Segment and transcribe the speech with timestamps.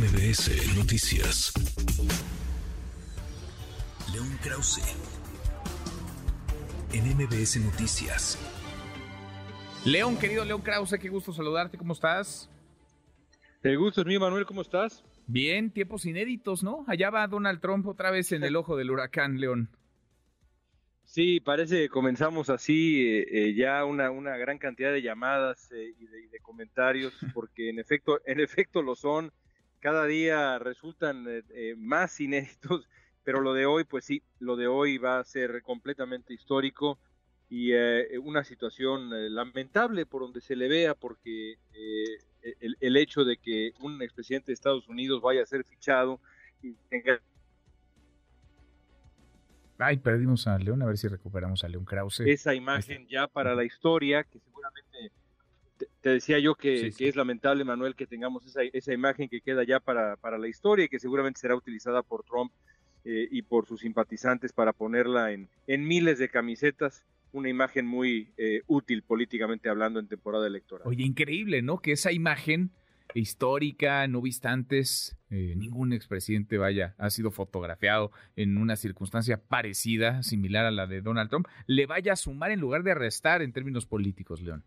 [0.00, 1.52] MBS Noticias.
[4.14, 4.80] León Krause.
[6.94, 8.38] En MBS Noticias.
[9.84, 12.48] León, querido León Krause, qué gusto saludarte, ¿cómo estás?
[13.62, 15.04] El gusto es mío, Manuel, ¿cómo estás?
[15.26, 16.86] Bien, tiempos inéditos, ¿no?
[16.88, 19.68] Allá va Donald Trump otra vez en el ojo del huracán, León.
[21.04, 25.92] Sí, parece que comenzamos así eh, eh, ya una, una gran cantidad de llamadas eh,
[25.98, 29.30] y, de, de, comentarios, porque en efecto, en efecto lo son.
[29.80, 31.26] Cada día resultan
[31.76, 32.88] más inéditos,
[33.24, 36.98] pero lo de hoy, pues sí, lo de hoy va a ser completamente histórico
[37.50, 42.96] y eh, una situación eh, lamentable por donde se le vea, porque eh, el, el,
[42.96, 46.20] hecho de que un expresidente de Estados Unidos vaya a ser fichado
[46.62, 47.20] y tenga...
[49.78, 52.20] Ay, perdimos a León, a ver si recuperamos a León Krause.
[52.20, 54.89] Esa imagen ya para la historia, que seguramente
[56.02, 56.98] te, decía yo que, sí, sí.
[56.98, 60.48] que, es lamentable, Manuel, que tengamos esa, esa imagen que queda ya para, para la
[60.48, 62.52] historia y que seguramente será utilizada por Trump
[63.04, 68.32] eh, y por sus simpatizantes para ponerla en, en miles de camisetas una imagen muy
[68.36, 70.86] eh, útil políticamente hablando en temporada electoral.
[70.86, 71.78] Oye, increíble, ¿no?
[71.78, 72.70] Que esa imagen
[73.14, 80.22] histórica, no vista antes, eh, ningún expresidente vaya, ha sido fotografiado en una circunstancia parecida,
[80.22, 83.52] similar a la de Donald Trump, le vaya a sumar en lugar de restar en
[83.52, 84.64] términos políticos, León.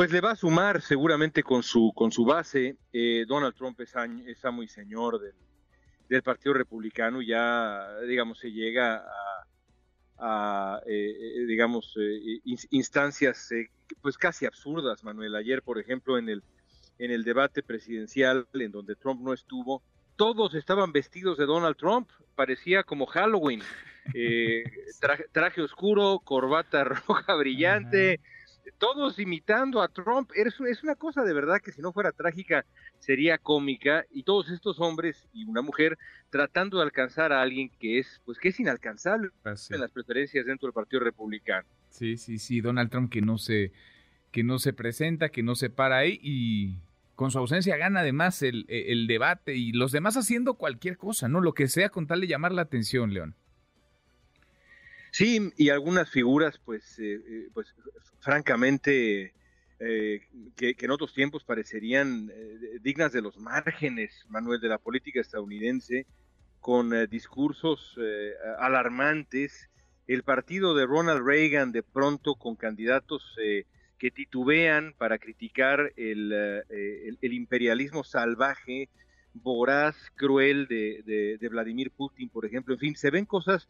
[0.00, 2.78] Pues le va a sumar seguramente con su, con su base.
[2.90, 3.92] Eh, Donald Trump es,
[4.26, 5.34] es amo y señor del,
[6.08, 9.44] del Partido Republicano, ya, digamos, se llega a
[10.18, 13.68] a, eh, digamos, eh, instancias eh,
[14.00, 15.34] pues casi absurdas, Manuel.
[15.34, 16.42] Ayer, por ejemplo, en el,
[16.98, 19.82] en el debate presidencial en donde Trump no estuvo,
[20.16, 23.60] todos estaban vestidos de Donald Trump, parecía como Halloween.
[25.00, 28.18] Traje, traje, oscuro, corbata roja brillante,
[28.78, 30.30] todos imitando a Trump.
[30.34, 32.64] Es, es una cosa de verdad que si no fuera trágica
[32.98, 35.98] sería cómica y todos estos hombres y una mujer
[36.30, 39.74] tratando de alcanzar a alguien que es pues que es inalcanzable Así.
[39.74, 41.66] en las preferencias dentro del Partido Republicano.
[41.88, 43.72] Sí, sí, sí, Donald Trump que no se
[44.30, 46.78] que no se presenta, que no se para ahí y
[47.16, 51.40] con su ausencia gana además el, el debate y los demás haciendo cualquier cosa, ¿no?
[51.40, 53.34] Lo que sea con tal de llamar la atención, León.
[55.12, 57.74] Sí, y algunas figuras, pues, eh, pues
[58.20, 59.34] francamente,
[59.80, 60.20] eh,
[60.56, 66.06] que, en otros tiempos parecerían eh, dignas de los márgenes, Manuel, de la política estadounidense,
[66.60, 69.68] con eh, discursos eh, alarmantes.
[70.06, 73.64] El partido de Ronald Reagan, de pronto, con candidatos eh,
[73.98, 78.88] que titubean para criticar el, el, el, imperialismo salvaje,
[79.34, 82.74] voraz, cruel de, de, de Vladimir Putin, por ejemplo.
[82.74, 83.68] En fin, se ven cosas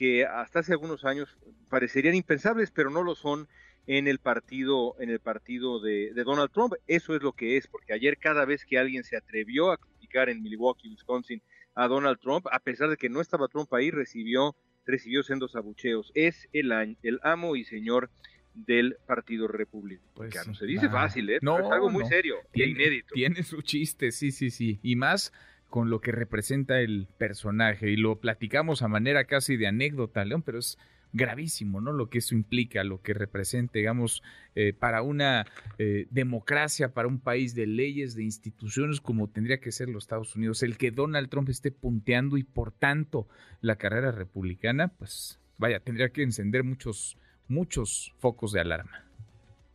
[0.00, 1.36] que hasta hace algunos años
[1.68, 3.48] parecerían impensables, pero no lo son
[3.86, 6.72] en el partido, en el partido de, de, Donald Trump.
[6.86, 10.30] Eso es lo que es, porque ayer cada vez que alguien se atrevió a criticar
[10.30, 11.42] en Milwaukee, Wisconsin,
[11.74, 14.56] a Donald Trump, a pesar de que no estaba Trump ahí, recibió,
[14.86, 16.12] recibió sendos abucheos.
[16.14, 16.72] Es el,
[17.02, 18.08] el amo y señor
[18.54, 20.06] del Partido Republicano.
[20.14, 21.40] Pues, se dice fácil, ¿eh?
[21.42, 22.08] No, es algo muy no.
[22.08, 23.12] serio, tiene, inédito.
[23.12, 24.80] Tiene su chiste, sí, sí, sí.
[24.82, 25.30] Y más
[25.70, 27.90] con lo que representa el personaje.
[27.90, 30.76] Y lo platicamos a manera casi de anécdota, León, pero es
[31.12, 31.92] gravísimo, ¿no?
[31.92, 34.22] Lo que eso implica, lo que representa, digamos,
[34.54, 35.46] eh, para una
[35.78, 40.36] eh, democracia, para un país de leyes, de instituciones como tendría que ser los Estados
[40.36, 40.62] Unidos.
[40.62, 43.28] El que Donald Trump esté punteando y por tanto
[43.60, 47.16] la carrera republicana, pues vaya, tendría que encender muchos,
[47.48, 49.09] muchos focos de alarma.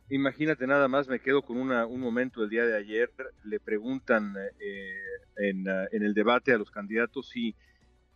[0.08, 3.10] Imagínate nada más, me quedo con una, un momento el día de ayer,
[3.44, 4.94] le preguntan eh,
[5.36, 7.56] en, en, el debate a los candidatos si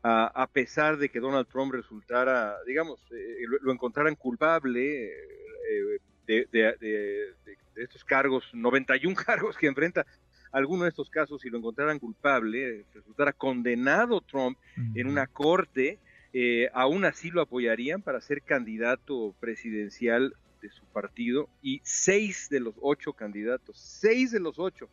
[0.03, 5.99] a, a, pesar de que Donald Trump resultara, digamos, eh, lo, lo, encontraran culpable eh,
[6.27, 10.07] de, de, de, de, estos cargos, 91 cargos que enfrenta,
[10.53, 15.01] alguno de estos casos, si lo encontraran culpable, resultara condenado Trump uh -huh.
[15.01, 15.99] en una corte,
[16.33, 22.60] eh, aún así lo apoyarían para ser candidato presidencial de su partido y seis de
[22.60, 24.89] los ocho candidatos, seis de los ocho,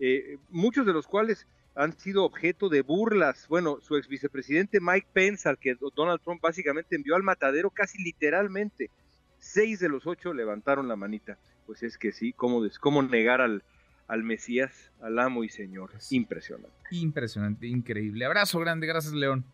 [0.00, 3.46] eh, muchos de los cuales han sido objeto de burlas.
[3.48, 8.02] Bueno, su ex vicepresidente Mike Pence, al que Donald Trump básicamente envió al matadero casi
[8.02, 8.90] literalmente,
[9.38, 11.38] seis de los ocho levantaron la manita.
[11.66, 13.64] Pues es que sí, ¿cómo, cómo negar al,
[14.06, 15.90] al Mesías, al amo y Señor?
[16.10, 16.76] Impresionante.
[16.90, 18.24] Impresionante, increíble.
[18.24, 19.44] Abrazo grande, gracias León.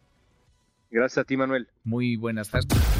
[0.91, 1.69] Gracias a ti, Manuel.
[1.85, 3.00] Muy buenas tardes